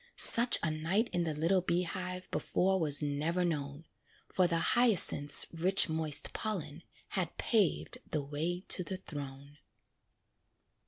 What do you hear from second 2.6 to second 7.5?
was never known; For the hyacinth's rich moist pollen Had